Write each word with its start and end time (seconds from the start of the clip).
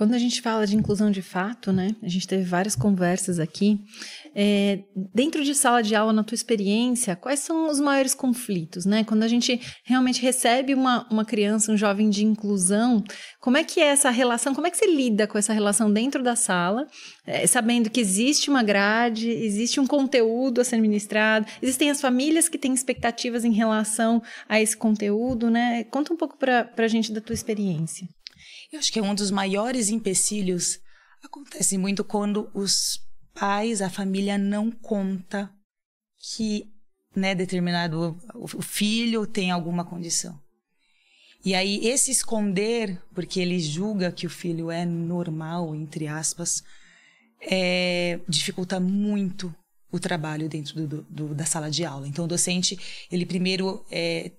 Quando 0.00 0.14
a 0.14 0.18
gente 0.18 0.40
fala 0.40 0.66
de 0.66 0.74
inclusão 0.74 1.10
de 1.10 1.20
fato, 1.20 1.74
né? 1.74 1.94
A 2.02 2.08
gente 2.08 2.26
teve 2.26 2.42
várias 2.42 2.74
conversas 2.74 3.38
aqui. 3.38 3.78
É, 4.34 4.78
dentro 5.14 5.44
de 5.44 5.54
sala 5.54 5.82
de 5.82 5.94
aula, 5.94 6.10
na 6.10 6.24
tua 6.24 6.34
experiência, 6.34 7.14
quais 7.14 7.40
são 7.40 7.68
os 7.68 7.78
maiores 7.78 8.14
conflitos, 8.14 8.86
né? 8.86 9.04
Quando 9.04 9.24
a 9.24 9.28
gente 9.28 9.60
realmente 9.84 10.22
recebe 10.22 10.72
uma, 10.72 11.06
uma 11.10 11.22
criança, 11.22 11.70
um 11.70 11.76
jovem 11.76 12.08
de 12.08 12.24
inclusão, 12.24 13.04
como 13.42 13.58
é 13.58 13.62
que 13.62 13.78
é 13.78 13.88
essa 13.88 14.08
relação? 14.08 14.54
Como 14.54 14.66
é 14.66 14.70
que 14.70 14.78
você 14.78 14.86
lida 14.86 15.26
com 15.26 15.36
essa 15.36 15.52
relação 15.52 15.92
dentro 15.92 16.22
da 16.22 16.34
sala, 16.34 16.86
é, 17.26 17.46
sabendo 17.46 17.90
que 17.90 18.00
existe 18.00 18.48
uma 18.48 18.62
grade, 18.62 19.28
existe 19.28 19.80
um 19.80 19.86
conteúdo 19.86 20.62
a 20.62 20.64
ser 20.64 20.78
ministrado, 20.78 21.44
existem 21.60 21.90
as 21.90 22.00
famílias 22.00 22.48
que 22.48 22.56
têm 22.56 22.72
expectativas 22.72 23.44
em 23.44 23.52
relação 23.52 24.22
a 24.48 24.58
esse 24.58 24.78
conteúdo, 24.78 25.50
né? 25.50 25.84
Conta 25.84 26.10
um 26.10 26.16
pouco 26.16 26.38
para 26.38 26.70
a 26.74 26.88
gente 26.88 27.12
da 27.12 27.20
tua 27.20 27.34
experiência. 27.34 28.08
Eu 28.72 28.78
acho 28.78 28.92
que 28.92 28.98
é 28.98 29.02
um 29.02 29.14
dos 29.14 29.30
maiores 29.30 29.88
empecilhos 29.88 30.80
acontece 31.22 31.76
muito 31.76 32.02
quando 32.04 32.50
os 32.54 33.00
pais, 33.34 33.82
a 33.82 33.90
família 33.90 34.38
não 34.38 34.70
conta 34.70 35.50
que 36.18 36.70
né, 37.14 37.34
determinado 37.34 38.18
o 38.34 38.62
filho 38.62 39.26
tem 39.26 39.50
alguma 39.50 39.84
condição. 39.84 40.38
E 41.44 41.54
aí 41.54 41.86
esse 41.86 42.10
esconder, 42.10 43.02
porque 43.14 43.40
ele 43.40 43.58
julga 43.58 44.12
que 44.12 44.26
o 44.26 44.30
filho 44.30 44.70
é 44.70 44.84
normal, 44.84 45.74
entre 45.74 46.06
aspas, 46.06 46.62
é, 47.40 48.20
dificulta 48.28 48.78
muito 48.78 49.54
o 49.90 49.98
trabalho 49.98 50.48
dentro 50.48 50.86
do, 50.86 51.02
do, 51.02 51.34
da 51.34 51.46
sala 51.46 51.70
de 51.70 51.84
aula. 51.84 52.06
Então 52.06 52.26
o 52.26 52.28
docente 52.28 52.78
ele 53.10 53.24
primeiro 53.24 53.84
é, 53.90 54.30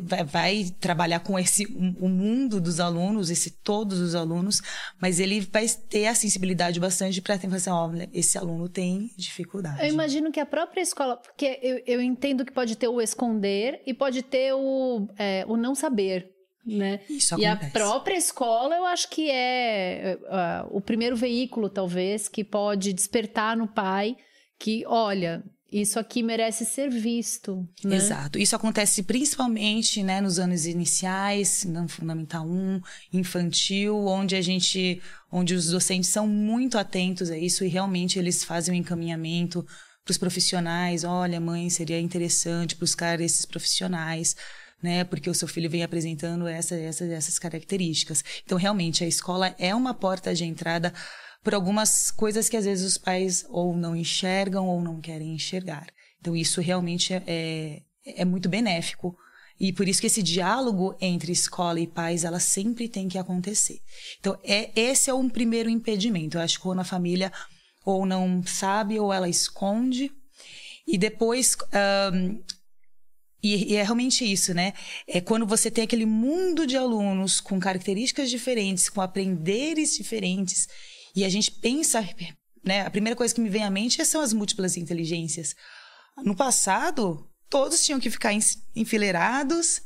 vai, 0.00 0.24
vai, 0.24 0.64
trabalhar 0.80 1.20
com 1.20 1.38
esse 1.38 1.66
o 1.66 2.06
um, 2.06 2.08
mundo 2.08 2.60
dos 2.60 2.78
alunos, 2.78 3.30
esse 3.30 3.50
todos 3.50 3.98
os 3.98 4.14
alunos, 4.14 4.62
mas 5.00 5.18
ele 5.18 5.40
vai 5.40 5.66
ter 5.68 6.06
a 6.06 6.14
sensibilidade 6.14 6.78
bastante 6.78 7.20
para 7.20 7.36
ter 7.36 7.52
assim, 7.52 7.70
olha, 7.70 8.08
esse 8.12 8.38
aluno 8.38 8.68
tem 8.68 9.10
dificuldade. 9.16 9.82
Eu 9.82 9.88
imagino 9.92 10.30
que 10.30 10.40
a 10.40 10.46
própria 10.46 10.80
escola, 10.80 11.16
porque 11.16 11.58
eu, 11.62 11.82
eu 11.86 12.02
entendo 12.02 12.44
que 12.44 12.52
pode 12.52 12.76
ter 12.76 12.88
o 12.88 13.00
esconder 13.00 13.82
e 13.86 13.92
pode 13.92 14.22
ter 14.22 14.52
o, 14.52 15.08
é, 15.18 15.44
o 15.48 15.56
não 15.56 15.74
saber. 15.74 16.30
Né? 16.64 17.00
Isso 17.10 17.36
e 17.40 17.44
acontece. 17.44 17.76
a 17.76 17.80
própria 17.80 18.16
escola, 18.16 18.76
eu 18.76 18.84
acho 18.86 19.08
que 19.08 19.28
é 19.28 20.16
uh, 20.22 20.76
o 20.76 20.80
primeiro 20.80 21.16
veículo, 21.16 21.68
talvez, 21.68 22.28
que 22.28 22.44
pode 22.44 22.92
despertar 22.92 23.56
no 23.56 23.66
pai 23.66 24.16
que, 24.60 24.84
olha, 24.86 25.42
isso 25.72 25.98
aqui 25.98 26.22
merece 26.22 26.66
ser 26.66 26.90
visto. 26.90 27.66
Né? 27.82 27.96
Exato. 27.96 28.38
Isso 28.38 28.54
acontece 28.54 29.02
principalmente 29.02 30.02
né, 30.02 30.20
nos 30.20 30.38
anos 30.38 30.66
iniciais, 30.66 31.64
no 31.64 31.88
Fundamental 31.88 32.46
1, 32.46 32.80
infantil, 33.14 33.96
onde 34.06 34.36
a 34.36 34.42
gente, 34.42 35.00
onde 35.30 35.54
os 35.54 35.70
docentes 35.70 36.10
são 36.10 36.28
muito 36.28 36.76
atentos 36.76 37.30
a 37.30 37.38
isso 37.38 37.64
e 37.64 37.68
realmente 37.68 38.18
eles 38.18 38.44
fazem 38.44 38.74
o 38.74 38.76
um 38.76 38.80
encaminhamento 38.80 39.64
para 40.04 40.12
os 40.12 40.18
profissionais. 40.18 41.04
Olha, 41.04 41.40
mãe, 41.40 41.70
seria 41.70 41.98
interessante 41.98 42.76
buscar 42.76 43.18
esses 43.20 43.46
profissionais. 43.46 44.36
Né, 44.82 45.04
porque 45.04 45.30
o 45.30 45.34
seu 45.34 45.46
filho 45.46 45.70
vem 45.70 45.84
apresentando 45.84 46.44
essa, 46.48 46.74
essa, 46.74 47.04
essas 47.04 47.38
características. 47.38 48.24
Então, 48.44 48.58
realmente, 48.58 49.04
a 49.04 49.06
escola 49.06 49.54
é 49.56 49.72
uma 49.72 49.94
porta 49.94 50.34
de 50.34 50.44
entrada 50.44 50.92
por 51.42 51.54
algumas 51.54 52.10
coisas 52.10 52.48
que 52.48 52.56
às 52.56 52.64
vezes 52.64 52.84
os 52.84 52.98
pais 52.98 53.44
ou 53.48 53.76
não 53.76 53.96
enxergam 53.96 54.68
ou 54.68 54.80
não 54.80 55.00
querem 55.00 55.34
enxergar. 55.34 55.86
Então, 56.20 56.36
isso 56.36 56.60
realmente 56.60 57.12
é, 57.12 57.22
é, 57.26 57.82
é 58.04 58.24
muito 58.24 58.48
benéfico. 58.48 59.16
E 59.58 59.72
por 59.72 59.86
isso 59.88 60.00
que 60.00 60.06
esse 60.06 60.22
diálogo 60.22 60.96
entre 61.00 61.32
escola 61.32 61.78
e 61.78 61.86
pais, 61.86 62.24
ela 62.24 62.40
sempre 62.40 62.88
tem 62.88 63.08
que 63.08 63.18
acontecer. 63.18 63.80
Então, 64.18 64.38
é, 64.44 64.70
esse 64.74 65.10
é 65.10 65.14
um 65.14 65.28
primeiro 65.28 65.68
impedimento. 65.68 66.36
Eu 66.36 66.42
acho 66.42 66.58
que 66.58 66.62
quando 66.62 66.80
a 66.80 66.84
família 66.84 67.32
ou 67.84 68.06
não 68.06 68.42
sabe 68.44 68.98
ou 68.98 69.12
ela 69.12 69.28
esconde. 69.28 70.12
E 70.86 70.96
depois. 70.98 71.56
Um, 72.12 72.42
e, 73.42 73.72
e, 73.72 73.76
é 73.76 73.82
realmente 73.82 74.24
isso, 74.24 74.54
né? 74.54 74.72
É 75.06 75.20
quando 75.20 75.44
você 75.44 75.70
tem 75.70 75.82
aquele 75.82 76.06
mundo 76.06 76.64
de 76.64 76.76
alunos 76.76 77.40
com 77.40 77.58
características 77.58 78.30
diferentes, 78.30 78.88
com 78.88 79.00
aprenderes 79.00 79.96
diferentes, 79.96 80.68
e 81.14 81.24
a 81.24 81.28
gente 81.28 81.50
pensa, 81.50 82.06
né? 82.64 82.86
A 82.86 82.90
primeira 82.90 83.16
coisa 83.16 83.34
que 83.34 83.40
me 83.40 83.48
vem 83.48 83.64
à 83.64 83.70
mente 83.70 84.04
são 84.04 84.20
as 84.20 84.32
múltiplas 84.32 84.76
inteligências. 84.76 85.54
No 86.24 86.34
passado, 86.34 87.28
todos 87.48 87.84
tinham 87.84 88.00
que 88.00 88.10
ficar 88.10 88.32
enfileirados, 88.74 89.82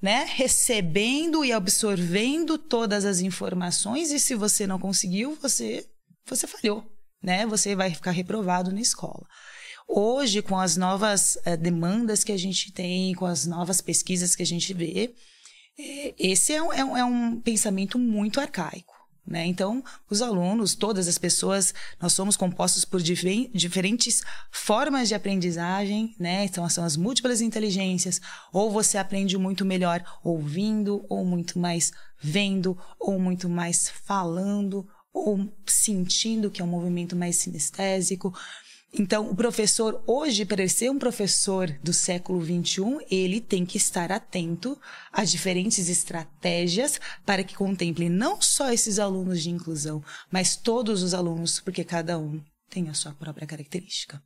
né? 0.00 0.24
Recebendo 0.28 1.44
e 1.44 1.52
absorvendo 1.52 2.56
todas 2.56 3.04
as 3.04 3.20
informações 3.20 4.10
e 4.10 4.18
se 4.18 4.34
você 4.34 4.66
não 4.66 4.78
conseguiu, 4.78 5.36
você 5.40 5.86
você 6.26 6.46
falhou, 6.46 6.84
né? 7.22 7.46
Você 7.46 7.74
vai 7.74 7.92
ficar 7.92 8.12
reprovado 8.12 8.72
na 8.72 8.80
escola. 8.80 9.26
Hoje, 9.88 10.40
com 10.40 10.56
as 10.56 10.76
novas 10.76 11.36
eh, 11.44 11.56
demandas 11.56 12.22
que 12.22 12.30
a 12.30 12.36
gente 12.36 12.72
tem, 12.72 13.12
com 13.14 13.26
as 13.26 13.44
novas 13.44 13.80
pesquisas 13.80 14.36
que 14.36 14.42
a 14.42 14.46
gente 14.46 14.72
vê, 14.72 15.12
eh, 15.76 16.14
esse 16.16 16.52
é 16.52 16.62
um, 16.62 16.72
é 16.72 16.84
um, 16.84 16.96
é 16.96 17.04
um 17.04 17.40
pensamento 17.40 17.98
muito 17.98 18.40
arcaico. 18.40 18.94
Né? 19.30 19.46
Então, 19.46 19.84
os 20.10 20.20
alunos, 20.20 20.74
todas 20.74 21.06
as 21.06 21.16
pessoas, 21.16 21.72
nós 22.02 22.12
somos 22.12 22.36
compostos 22.36 22.84
por 22.84 23.00
diferentes 23.00 24.22
formas 24.50 25.06
de 25.06 25.14
aprendizagem, 25.14 26.16
né? 26.18 26.46
Então, 26.46 26.68
são 26.68 26.82
as 26.82 26.96
múltiplas 26.96 27.40
inteligências. 27.40 28.20
Ou 28.52 28.72
você 28.72 28.98
aprende 28.98 29.38
muito 29.38 29.64
melhor 29.64 30.02
ouvindo, 30.24 31.06
ou 31.08 31.24
muito 31.24 31.60
mais 31.60 31.92
vendo, 32.20 32.76
ou 32.98 33.20
muito 33.20 33.48
mais 33.48 33.88
falando, 33.88 34.84
ou 35.12 35.48
sentindo, 35.64 36.50
que 36.50 36.60
é 36.60 36.64
um 36.64 36.68
movimento 36.68 37.14
mais 37.14 37.36
sinestésico. 37.36 38.34
Então, 38.92 39.30
o 39.30 39.36
professor, 39.36 40.02
hoje, 40.04 40.44
para 40.44 40.68
ser 40.68 40.90
um 40.90 40.98
professor 40.98 41.70
do 41.82 41.92
século 41.92 42.44
XXI, 42.44 43.06
ele 43.08 43.40
tem 43.40 43.64
que 43.64 43.76
estar 43.76 44.10
atento 44.10 44.76
a 45.12 45.22
diferentes 45.24 45.88
estratégias 45.88 47.00
para 47.24 47.44
que 47.44 47.54
contemple 47.54 48.08
não 48.08 48.42
só 48.42 48.72
esses 48.72 48.98
alunos 48.98 49.42
de 49.42 49.50
inclusão, 49.50 50.02
mas 50.30 50.56
todos 50.56 51.04
os 51.04 51.14
alunos, 51.14 51.60
porque 51.60 51.84
cada 51.84 52.18
um 52.18 52.40
tem 52.68 52.88
a 52.88 52.94
sua 52.94 53.12
própria 53.12 53.46
característica. 53.46 54.22